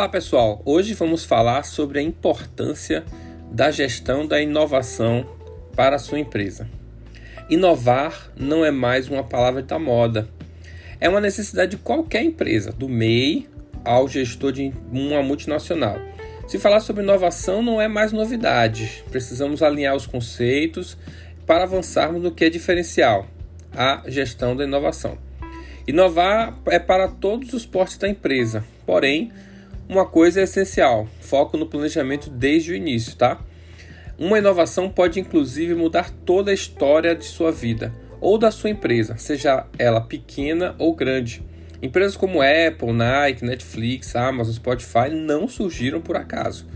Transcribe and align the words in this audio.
Olá 0.00 0.08
pessoal, 0.08 0.62
hoje 0.64 0.94
vamos 0.94 1.26
falar 1.26 1.62
sobre 1.62 1.98
a 1.98 2.02
importância 2.02 3.04
da 3.52 3.70
gestão 3.70 4.26
da 4.26 4.40
inovação 4.40 5.28
para 5.76 5.96
a 5.96 5.98
sua 5.98 6.18
empresa. 6.18 6.66
Inovar 7.50 8.32
não 8.34 8.64
é 8.64 8.70
mais 8.70 9.10
uma 9.10 9.22
palavra 9.22 9.60
da 9.60 9.78
moda, 9.78 10.26
é 10.98 11.06
uma 11.06 11.20
necessidade 11.20 11.72
de 11.72 11.76
qualquer 11.76 12.24
empresa, 12.24 12.72
do 12.72 12.88
MEI 12.88 13.46
ao 13.84 14.08
gestor 14.08 14.52
de 14.52 14.72
uma 14.90 15.22
multinacional. 15.22 15.98
Se 16.48 16.58
falar 16.58 16.80
sobre 16.80 17.02
inovação 17.02 17.60
não 17.60 17.78
é 17.78 17.86
mais 17.86 18.10
novidade, 18.10 19.04
precisamos 19.10 19.62
alinhar 19.62 19.94
os 19.94 20.06
conceitos 20.06 20.96
para 21.46 21.64
avançarmos 21.64 22.22
no 22.22 22.32
que 22.32 22.46
é 22.46 22.48
diferencial, 22.48 23.26
a 23.76 24.02
gestão 24.06 24.56
da 24.56 24.64
inovação. 24.64 25.18
Inovar 25.86 26.58
é 26.68 26.78
para 26.78 27.06
todos 27.06 27.52
os 27.52 27.66
portes 27.66 27.98
da 27.98 28.08
empresa, 28.08 28.64
porém, 28.86 29.30
uma 29.90 30.06
coisa 30.06 30.40
é 30.40 30.44
essencial: 30.44 31.08
foco 31.20 31.56
no 31.56 31.66
planejamento 31.66 32.30
desde 32.30 32.70
o 32.70 32.76
início, 32.76 33.16
tá? 33.16 33.40
Uma 34.16 34.38
inovação 34.38 34.88
pode 34.88 35.18
inclusive 35.18 35.74
mudar 35.74 36.10
toda 36.24 36.52
a 36.52 36.54
história 36.54 37.14
de 37.14 37.24
sua 37.24 37.50
vida 37.50 37.92
ou 38.20 38.38
da 38.38 38.52
sua 38.52 38.70
empresa, 38.70 39.16
seja 39.16 39.66
ela 39.76 40.00
pequena 40.00 40.76
ou 40.78 40.94
grande. 40.94 41.42
Empresas 41.82 42.16
como 42.16 42.40
Apple, 42.40 42.92
Nike, 42.92 43.44
Netflix, 43.44 44.14
Amazon, 44.14 44.54
Spotify 44.54 45.08
não 45.10 45.48
surgiram 45.48 46.00
por 46.00 46.16
acaso. 46.16 46.66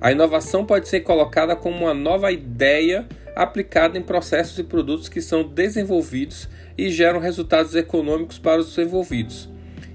A 0.00 0.12
inovação 0.12 0.66
pode 0.66 0.88
ser 0.88 1.00
colocada 1.00 1.54
como 1.56 1.84
uma 1.84 1.94
nova 1.94 2.30
ideia 2.32 3.06
aplicada 3.36 3.96
em 3.96 4.02
processos 4.02 4.58
e 4.58 4.64
produtos 4.64 5.08
que 5.08 5.22
são 5.22 5.44
desenvolvidos 5.44 6.48
e 6.76 6.90
geram 6.90 7.20
resultados 7.20 7.74
econômicos 7.74 8.38
para 8.38 8.60
os 8.60 8.76
envolvidos. 8.76 9.48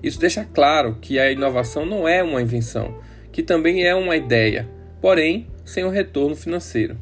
Isso 0.05 0.19
deixa 0.19 0.45
claro 0.45 0.99
que 1.01 1.17
a 1.17 1.31
inovação 1.31 1.83
não 1.83 2.07
é 2.07 2.21
uma 2.21 2.39
invenção, 2.39 2.95
que 3.31 3.41
também 3.41 3.87
é 3.87 3.95
uma 3.95 4.15
ideia, 4.15 4.69
porém 5.01 5.47
sem 5.65 5.83
um 5.83 5.89
retorno 5.89 6.35
financeiro. 6.35 6.95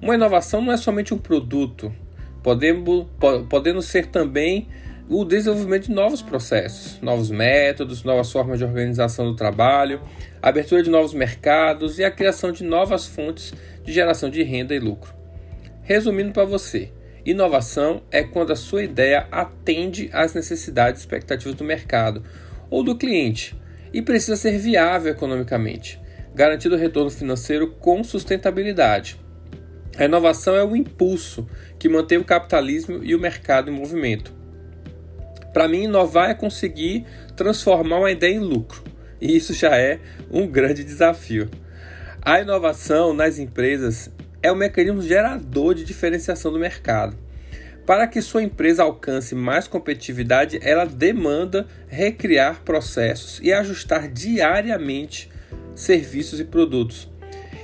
Uma 0.00 0.16
inovação 0.16 0.60
não 0.60 0.72
é 0.72 0.76
somente 0.76 1.14
um 1.14 1.18
produto, 1.18 1.94
podendo, 2.42 3.08
podendo 3.48 3.80
ser 3.80 4.06
também 4.06 4.66
o 5.08 5.24
desenvolvimento 5.24 5.84
de 5.84 5.92
novos 5.92 6.20
processos, 6.20 7.00
novos 7.00 7.30
métodos, 7.30 8.02
novas 8.02 8.32
formas 8.32 8.58
de 8.58 8.64
organização 8.64 9.26
do 9.26 9.36
trabalho, 9.36 10.00
abertura 10.42 10.82
de 10.82 10.90
novos 10.90 11.14
mercados 11.14 12.00
e 12.00 12.04
a 12.04 12.10
criação 12.10 12.50
de 12.50 12.64
novas 12.64 13.06
fontes 13.06 13.54
de 13.84 13.92
geração 13.92 14.28
de 14.28 14.42
renda 14.42 14.74
e 14.74 14.80
lucro. 14.80 15.14
Resumindo 15.84 16.32
para 16.32 16.44
você, 16.44 16.90
Inovação 17.24 18.02
é 18.10 18.24
quando 18.24 18.52
a 18.52 18.56
sua 18.56 18.82
ideia 18.82 19.28
atende 19.30 20.10
às 20.12 20.34
necessidades 20.34 21.00
e 21.00 21.04
expectativas 21.04 21.54
do 21.54 21.62
mercado 21.62 22.22
ou 22.68 22.82
do 22.82 22.96
cliente 22.96 23.56
e 23.92 24.02
precisa 24.02 24.34
ser 24.34 24.58
viável 24.58 25.12
economicamente, 25.12 26.00
garantindo 26.34 26.76
retorno 26.76 27.10
financeiro 27.10 27.72
com 27.72 28.02
sustentabilidade. 28.02 29.20
A 29.96 30.04
inovação 30.04 30.56
é 30.56 30.64
o 30.64 30.74
impulso 30.74 31.46
que 31.78 31.88
mantém 31.88 32.18
o 32.18 32.24
capitalismo 32.24 33.04
e 33.04 33.14
o 33.14 33.20
mercado 33.20 33.70
em 33.70 33.74
movimento. 33.74 34.32
Para 35.52 35.68
mim, 35.68 35.84
inovar 35.84 36.30
é 36.30 36.34
conseguir 36.34 37.04
transformar 37.36 37.98
uma 37.98 38.10
ideia 38.10 38.34
em 38.34 38.40
lucro, 38.40 38.82
e 39.20 39.36
isso 39.36 39.52
já 39.52 39.76
é 39.76 40.00
um 40.30 40.46
grande 40.46 40.82
desafio. 40.82 41.48
A 42.22 42.40
inovação 42.40 43.12
nas 43.12 43.38
empresas 43.38 44.10
é 44.42 44.50
o 44.50 44.56
mecanismo 44.56 45.02
gerador 45.02 45.74
de 45.74 45.84
diferenciação 45.84 46.52
do 46.52 46.58
mercado. 46.58 47.16
Para 47.86 48.06
que 48.06 48.22
sua 48.22 48.42
empresa 48.42 48.82
alcance 48.82 49.34
mais 49.34 49.66
competitividade, 49.66 50.58
ela 50.62 50.84
demanda 50.84 51.66
recriar 51.88 52.62
processos 52.62 53.40
e 53.42 53.52
ajustar 53.52 54.08
diariamente 54.08 55.28
serviços 55.74 56.38
e 56.38 56.44
produtos. 56.44 57.10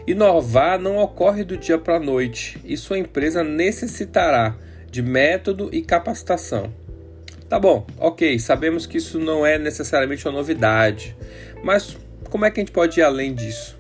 Inovar 0.06 0.78
não 0.78 0.96
ocorre 0.96 1.44
do 1.44 1.56
dia 1.56 1.78
para 1.78 1.96
a 1.96 2.00
noite 2.00 2.58
e 2.64 2.76
sua 2.76 2.98
empresa 2.98 3.44
necessitará 3.44 4.56
de 4.90 5.02
método 5.02 5.68
e 5.72 5.82
capacitação. 5.82 6.72
Tá 7.48 7.58
bom, 7.58 7.86
ok, 7.98 8.38
sabemos 8.38 8.86
que 8.86 8.98
isso 8.98 9.18
não 9.18 9.44
é 9.46 9.58
necessariamente 9.58 10.26
uma 10.26 10.36
novidade, 10.36 11.16
mas 11.62 11.96
como 12.28 12.44
é 12.44 12.50
que 12.50 12.60
a 12.60 12.62
gente 12.62 12.72
pode 12.72 13.00
ir 13.00 13.02
além 13.02 13.34
disso? 13.34 13.78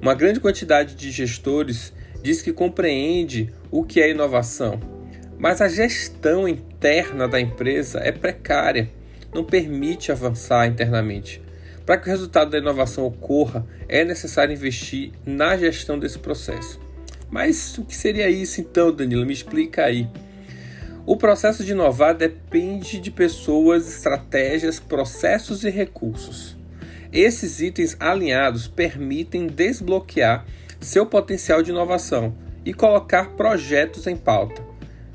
Uma 0.00 0.14
grande 0.14 0.40
quantidade 0.40 0.94
de 0.94 1.10
gestores 1.10 1.92
diz 2.28 2.42
que 2.42 2.52
compreende 2.52 3.50
o 3.70 3.82
que 3.82 4.02
é 4.02 4.10
inovação, 4.10 4.78
mas 5.38 5.62
a 5.62 5.68
gestão 5.68 6.46
interna 6.46 7.26
da 7.26 7.40
empresa 7.40 8.00
é 8.00 8.12
precária, 8.12 8.90
não 9.32 9.42
permite 9.42 10.12
avançar 10.12 10.66
internamente. 10.66 11.40
Para 11.86 11.96
que 11.96 12.06
o 12.06 12.10
resultado 12.10 12.50
da 12.50 12.58
inovação 12.58 13.06
ocorra, 13.06 13.66
é 13.88 14.04
necessário 14.04 14.52
investir 14.52 15.12
na 15.24 15.56
gestão 15.56 15.98
desse 15.98 16.18
processo. 16.18 16.78
Mas 17.30 17.78
o 17.78 17.84
que 17.86 17.96
seria 17.96 18.28
isso 18.28 18.60
então, 18.60 18.94
Danilo? 18.94 19.24
Me 19.24 19.32
explica 19.32 19.86
aí. 19.86 20.06
O 21.06 21.16
processo 21.16 21.64
de 21.64 21.72
inovar 21.72 22.14
depende 22.14 23.00
de 23.00 23.10
pessoas, 23.10 23.88
estratégias, 23.88 24.78
processos 24.78 25.64
e 25.64 25.70
recursos. 25.70 26.58
Esses 27.10 27.62
itens 27.62 27.96
alinhados 27.98 28.68
permitem 28.68 29.46
desbloquear 29.46 30.44
seu 30.80 31.06
potencial 31.06 31.62
de 31.62 31.70
inovação 31.70 32.34
e 32.64 32.72
colocar 32.72 33.30
projetos 33.30 34.06
em 34.06 34.16
pauta, 34.16 34.62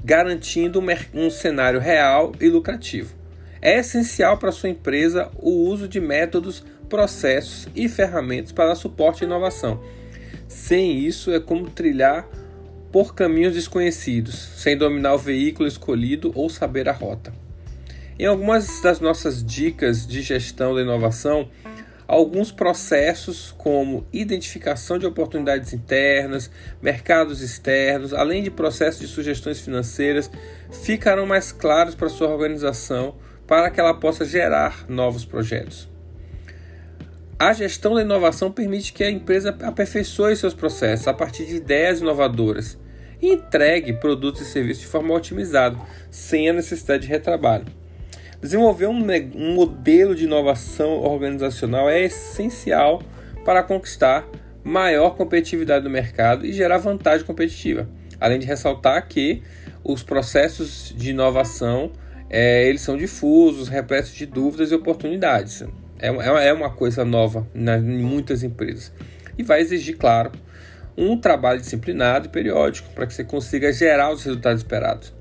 garantindo 0.03 0.83
um 1.13 1.29
cenário 1.29 1.79
real 1.79 2.31
e 2.39 2.49
lucrativo. 2.49 3.13
É 3.61 3.79
essencial 3.79 4.37
para 4.37 4.51
sua 4.51 4.69
empresa 4.69 5.31
o 5.37 5.67
uso 5.69 5.87
de 5.87 5.99
métodos, 6.01 6.63
processos 6.89 7.67
e 7.73 7.87
ferramentas 7.87 8.51
para 8.51 8.75
suporte 8.75 9.23
à 9.23 9.27
inovação. 9.27 9.81
Sem 10.47 10.99
isso, 10.99 11.31
é 11.31 11.39
como 11.39 11.69
trilhar 11.69 12.27
por 12.91 13.15
caminhos 13.15 13.53
desconhecidos, 13.53 14.35
sem 14.55 14.77
dominar 14.77 15.15
o 15.15 15.17
veículo 15.17 15.67
escolhido 15.67 16.31
ou 16.35 16.49
saber 16.49 16.87
a 16.87 16.91
rota. 16.91 17.33
Em 18.19 18.25
algumas 18.27 18.79
das 18.81 18.99
nossas 18.99 19.43
dicas 19.43 20.05
de 20.05 20.21
gestão 20.21 20.75
da 20.75 20.81
inovação, 20.81 21.49
alguns 22.13 22.51
processos 22.51 23.53
como 23.57 24.05
identificação 24.13 24.97
de 24.97 25.05
oportunidades 25.05 25.73
internas, 25.73 26.49
mercados 26.81 27.41
externos, 27.41 28.13
além 28.13 28.43
de 28.43 28.51
processos 28.51 29.01
de 29.01 29.07
sugestões 29.07 29.59
financeiras, 29.59 30.29
ficarão 30.71 31.25
mais 31.25 31.51
claros 31.51 31.95
para 31.95 32.09
sua 32.09 32.29
organização 32.29 33.15
para 33.47 33.69
que 33.69 33.79
ela 33.79 33.93
possa 33.93 34.25
gerar 34.25 34.85
novos 34.87 35.25
projetos. 35.25 35.89
A 37.37 37.51
gestão 37.51 37.95
da 37.95 38.01
inovação 38.01 38.51
permite 38.51 38.93
que 38.93 39.03
a 39.03 39.09
empresa 39.09 39.57
aperfeiçoe 39.61 40.35
seus 40.35 40.53
processos 40.53 41.07
a 41.07 41.13
partir 41.13 41.45
de 41.45 41.55
ideias 41.55 41.99
inovadoras 41.99 42.77
e 43.21 43.33
entregue 43.33 43.93
produtos 43.93 44.41
e 44.41 44.45
serviços 44.45 44.83
de 44.83 44.87
forma 44.87 45.13
otimizada, 45.13 45.77
sem 46.11 46.47
a 46.47 46.53
necessidade 46.53 47.03
de 47.03 47.09
retrabalho. 47.09 47.82
Desenvolver 48.43 48.87
um, 48.87 48.99
um 49.35 49.53
modelo 49.53 50.13
de 50.13 50.25
inovação 50.25 50.99
organizacional 50.99 51.89
é 51.89 52.03
essencial 52.03 53.01
para 53.45 53.63
conquistar 53.63 54.27
maior 54.61 55.11
competitividade 55.11 55.85
do 55.85 55.89
mercado 55.89 56.45
e 56.45 56.51
gerar 56.51 56.77
vantagem 56.77 57.25
competitiva. 57.25 57.87
Além 58.19 58.39
de 58.39 58.45
ressaltar 58.45 59.07
que 59.07 59.41
os 59.81 60.03
processos 60.03 60.93
de 60.93 61.11
inovação 61.11 61.93
é, 62.29 62.67
eles 62.67 62.81
são 62.81 62.97
difusos, 62.97 63.69
repletos 63.69 64.13
de 64.13 64.25
dúvidas 64.25 64.71
e 64.71 64.75
oportunidades. 64.75 65.63
É, 65.97 66.07
é, 66.07 66.51
uma 66.51 66.69
coisa 66.69 67.05
nova 67.05 67.47
né, 67.53 67.77
em 67.77 68.03
muitas 68.03 68.43
empresas. 68.43 68.91
E 69.37 69.43
vai 69.43 69.61
exigir, 69.61 69.95
claro, 69.97 70.33
um 70.97 71.17
trabalho 71.17 71.61
disciplinado 71.61 72.25
e 72.25 72.29
periódico 72.29 72.89
para 72.93 73.07
que 73.07 73.13
você 73.13 73.23
consiga 73.23 73.71
gerar 73.71 74.11
os 74.11 74.21
resultados 74.21 74.59
esperados. 74.61 75.13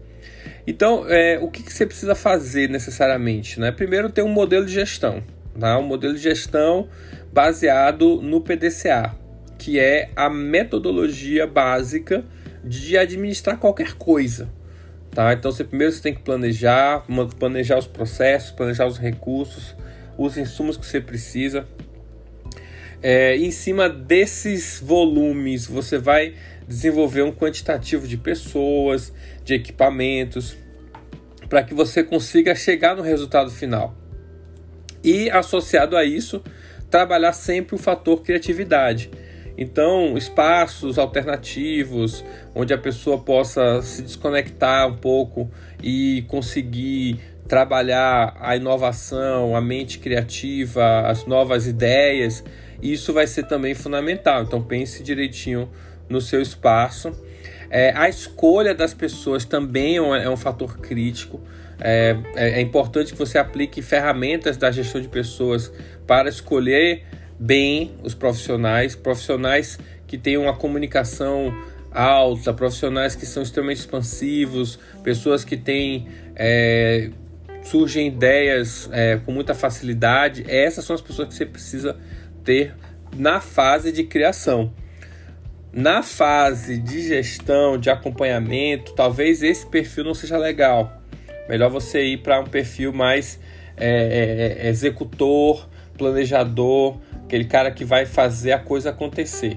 Então, 0.66 1.04
é, 1.08 1.38
o 1.40 1.48
que, 1.48 1.62
que, 1.62 1.72
você 1.72 1.84
precisa 1.84 2.14
fazer 2.14 2.68
necessariamente? 2.68 3.58
Né? 3.58 3.72
Primeiro, 3.72 4.08
ter 4.08 4.22
um 4.22 4.28
modelo 4.28 4.64
de 4.64 4.72
gestão. 4.72 5.22
Tá? 5.58 5.78
Um 5.78 5.82
modelo 5.82 6.14
de 6.14 6.20
gestão 6.20 6.88
baseado 7.32 8.20
no 8.22 8.40
PDCA, 8.40 9.14
que 9.58 9.78
é 9.78 10.10
a 10.14 10.30
metodologia 10.30 11.46
básica 11.46 12.24
de 12.64 12.96
administrar 12.96 13.58
qualquer 13.58 13.94
coisa. 13.94 14.48
Tá? 15.10 15.32
Então, 15.32 15.50
você, 15.50 15.64
primeiro 15.64 15.92
você 15.92 16.00
tem 16.00 16.14
que 16.14 16.22
planejar, 16.22 17.04
planejar 17.38 17.78
os 17.78 17.86
processos, 17.86 18.52
planejar 18.52 18.86
os 18.86 18.98
recursos, 18.98 19.74
os 20.16 20.36
insumos 20.36 20.76
que 20.76 20.86
você 20.86 21.00
precisa. 21.00 21.66
É, 23.02 23.36
em 23.36 23.50
cima 23.50 23.88
desses 23.88 24.80
volumes, 24.80 25.66
você 25.66 25.98
vai 25.98 26.34
desenvolver 26.68 27.22
um 27.22 27.32
quantitativo 27.32 28.06
de 28.06 28.16
pessoas, 28.16 29.12
de 29.44 29.54
equipamentos, 29.54 30.56
para 31.48 31.62
que 31.62 31.74
você 31.74 32.02
consiga 32.02 32.54
chegar 32.54 32.96
no 32.96 33.02
resultado 33.02 33.50
final. 33.50 33.94
E 35.04 35.30
associado 35.30 35.96
a 35.96 36.04
isso, 36.04 36.42
trabalhar 36.90 37.32
sempre 37.32 37.74
o 37.74 37.78
fator 37.78 38.22
criatividade. 38.22 39.10
Então, 39.56 40.16
espaços 40.16 40.98
alternativos 40.98 42.24
onde 42.54 42.72
a 42.72 42.78
pessoa 42.78 43.18
possa 43.18 43.82
se 43.82 44.02
desconectar 44.02 44.88
um 44.88 44.96
pouco 44.96 45.50
e 45.82 46.24
conseguir 46.28 47.20
trabalhar 47.46 48.34
a 48.40 48.56
inovação, 48.56 49.54
a 49.54 49.60
mente 49.60 49.98
criativa, 49.98 51.02
as 51.06 51.26
novas 51.26 51.66
ideias, 51.66 52.42
isso 52.80 53.12
vai 53.12 53.26
ser 53.26 53.46
também 53.46 53.74
fundamental. 53.74 54.42
Então, 54.42 54.62
pense 54.62 55.02
direitinho 55.02 55.70
no 56.08 56.20
seu 56.20 56.40
espaço. 56.40 57.12
É, 57.74 57.90
a 57.96 58.06
escolha 58.06 58.74
das 58.74 58.92
pessoas 58.92 59.46
também 59.46 59.96
é 59.96 60.02
um, 60.02 60.14
é 60.14 60.28
um 60.28 60.36
fator 60.36 60.76
crítico. 60.76 61.40
É, 61.80 62.14
é, 62.36 62.50
é, 62.50 62.60
importante 62.60 63.12
que 63.12 63.18
você 63.18 63.38
aplique 63.38 63.80
ferramentas 63.80 64.58
da 64.58 64.70
gestão 64.70 65.00
de 65.00 65.08
pessoas 65.08 65.72
para 66.06 66.28
escolher 66.28 67.02
bem 67.40 67.92
os 68.04 68.14
profissionais, 68.14 68.94
profissionais 68.94 69.78
que 70.06 70.18
tenham 70.18 70.42
uma 70.42 70.54
comunicação 70.54 71.50
alta, 71.90 72.52
profissionais 72.52 73.16
que 73.16 73.24
são 73.24 73.42
extremamente 73.42 73.78
expansivos, 73.78 74.78
pessoas 75.02 75.42
que 75.42 75.56
têm 75.56 76.06
é, 76.36 77.08
surgem 77.62 78.06
ideias 78.06 78.86
é, 78.92 79.16
com 79.16 79.32
muita 79.32 79.54
facilidade. 79.54 80.44
Essas 80.46 80.84
são 80.84 80.94
as 80.94 81.00
pessoas 81.00 81.28
que 81.28 81.34
você 81.34 81.46
precisa 81.46 81.96
ter 82.44 82.74
na 83.16 83.40
fase 83.40 83.90
de 83.90 84.04
criação. 84.04 84.74
Na 85.72 86.02
fase 86.02 86.76
de 86.76 87.00
gestão, 87.00 87.78
de 87.78 87.88
acompanhamento, 87.88 88.92
talvez 88.92 89.42
esse 89.42 89.66
perfil 89.66 90.04
não 90.04 90.12
seja 90.12 90.36
legal. 90.36 90.92
Melhor 91.48 91.70
você 91.70 92.04
ir 92.04 92.18
para 92.18 92.38
um 92.40 92.44
perfil 92.44 92.92
mais 92.92 93.40
é, 93.74 93.86
é, 93.86 94.66
é, 94.66 94.68
executor, 94.68 95.66
planejador, 95.96 96.98
aquele 97.24 97.46
cara 97.46 97.70
que 97.70 97.86
vai 97.86 98.04
fazer 98.04 98.52
a 98.52 98.58
coisa 98.58 98.90
acontecer. 98.90 99.56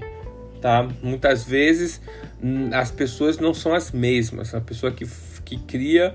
Tá? 0.62 0.88
Muitas 1.02 1.44
vezes 1.44 2.00
hum, 2.42 2.70
as 2.72 2.90
pessoas 2.90 3.38
não 3.38 3.52
são 3.52 3.74
as 3.74 3.92
mesmas. 3.92 4.54
A 4.54 4.60
pessoa 4.60 4.90
que, 4.90 5.06
que 5.44 5.58
cria 5.58 6.14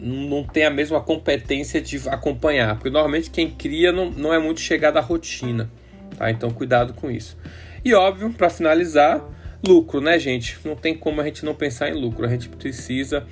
não 0.00 0.42
tem 0.42 0.64
a 0.64 0.70
mesma 0.70 1.00
competência 1.00 1.80
de 1.80 2.08
acompanhar, 2.08 2.74
porque 2.74 2.90
normalmente 2.90 3.30
quem 3.30 3.50
cria 3.50 3.92
não, 3.92 4.10
não 4.10 4.34
é 4.34 4.38
muito 4.38 4.60
chegado 4.60 4.96
à 4.96 5.00
rotina. 5.00 5.70
Tá? 6.18 6.30
Então 6.30 6.50
cuidado 6.50 6.92
com 6.94 7.10
isso. 7.10 7.36
E 7.84 7.94
óbvio, 7.94 8.32
para 8.32 8.50
finalizar, 8.50 9.24
lucro, 9.66 10.00
né, 10.00 10.18
gente? 10.18 10.58
Não 10.64 10.74
tem 10.74 10.94
como 10.94 11.20
a 11.20 11.24
gente 11.24 11.44
não 11.44 11.54
pensar 11.54 11.88
em 11.88 11.94
lucro. 11.94 12.26
A 12.26 12.28
gente 12.28 12.48
precisa 12.48 13.24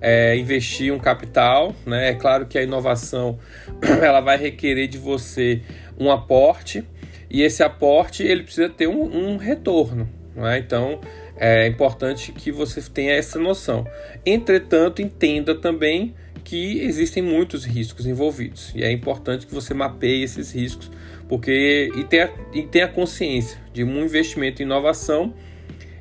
é, 0.00 0.36
investir 0.36 0.92
um 0.92 0.98
capital, 0.98 1.74
né? 1.86 2.10
É 2.10 2.14
claro 2.14 2.46
que 2.46 2.58
a 2.58 2.62
inovação 2.62 3.38
ela 4.02 4.20
vai 4.20 4.36
requerer 4.36 4.88
de 4.88 4.98
você 4.98 5.62
um 5.98 6.10
aporte 6.10 6.84
e 7.30 7.42
esse 7.42 7.62
aporte 7.62 8.24
ele 8.24 8.42
precisa 8.42 8.68
ter 8.68 8.88
um, 8.88 9.02
um 9.02 9.36
retorno, 9.36 10.08
né? 10.34 10.58
Então 10.58 11.00
é 11.36 11.66
importante 11.68 12.32
que 12.32 12.50
você 12.50 12.82
tenha 12.82 13.12
essa 13.12 13.38
noção. 13.38 13.86
Entretanto, 14.26 15.00
entenda 15.00 15.54
também 15.54 16.14
que 16.44 16.80
existem 16.80 17.22
muitos 17.22 17.64
riscos 17.64 18.06
envolvidos 18.06 18.72
e 18.74 18.82
é 18.82 18.90
importante 18.90 19.46
que 19.46 19.54
você 19.54 19.72
mapeie 19.74 20.24
esses 20.24 20.52
riscos 20.52 20.90
porque 21.28 21.90
e 21.96 22.04
tenha, 22.04 22.30
e 22.52 22.62
tenha 22.62 22.88
consciência 22.88 23.58
de 23.72 23.84
um 23.84 24.04
investimento 24.04 24.62
em 24.62 24.64
inovação 24.64 25.34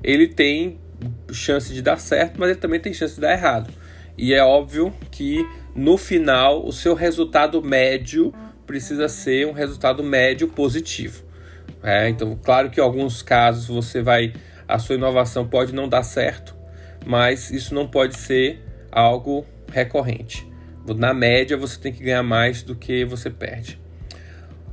ele 0.04 0.28
tem 0.28 0.80
chance 1.32 1.74
de 1.74 1.82
dar 1.82 1.98
certo, 1.98 2.40
mas 2.40 2.50
ele 2.50 2.60
também 2.60 2.80
tem 2.80 2.94
chance 2.94 3.16
de 3.16 3.22
dar 3.22 3.34
errado. 3.34 3.72
E 4.18 4.34
é 4.34 4.44
óbvio 4.44 4.94
que 5.10 5.48
no 5.76 5.98
final 5.98 6.66
o 6.66 6.72
seu 6.72 6.94
resultado 6.94 7.62
médio 7.62 8.34
precisa 8.66 9.08
ser 9.08 9.48
um 9.48 9.52
resultado 9.52 10.04
médio 10.04 10.48
positivo. 10.48 11.24
É, 11.84 12.10
então, 12.10 12.38
claro 12.42 12.70
que 12.70 12.80
em 12.80 12.84
alguns 12.84 13.22
casos 13.22 13.68
você 13.68 14.02
vai, 14.02 14.34
a 14.68 14.78
sua 14.78 14.96
inovação 14.96 15.48
pode 15.48 15.74
não 15.74 15.90
dar 15.90 16.04
certo, 16.04 16.56
mas 17.06 17.50
isso 17.50 17.74
não 17.74 17.88
pode 17.88 18.18
ser 18.18 18.62
algo 18.92 19.46
recorrente. 19.72 20.50
Na 20.98 21.14
média, 21.14 21.56
você 21.56 21.80
tem 21.80 21.94
que 21.94 22.04
ganhar 22.04 22.24
mais 22.24 22.64
do 22.64 22.76
que 22.76 23.06
você 23.06 23.30
perde. 23.30 23.80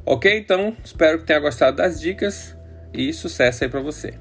Ok? 0.04 0.38
Então, 0.38 0.76
espero 0.84 1.18
que 1.18 1.24
tenha 1.24 1.38
gostado 1.38 1.76
das 1.76 2.00
dicas 2.00 2.56
e 2.92 3.12
sucesso 3.12 3.64
aí 3.64 3.70
para 3.70 3.80
você. 3.80 4.14